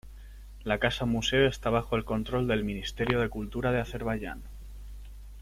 La 0.63 0.79
casa 0.79 1.05
museo 1.05 1.47
está 1.47 1.69
bajo 1.69 1.95
el 1.95 2.05
control 2.05 2.47
del 2.47 2.63
Ministerio 2.63 3.19
de 3.21 3.29
Cultura 3.29 3.71
de 3.71 3.81
Azerbaiyán. 3.81 4.41